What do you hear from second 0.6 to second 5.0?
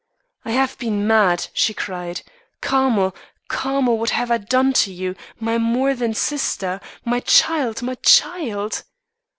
been mad!' she cried. 'Carmel, Carmel, what have I done to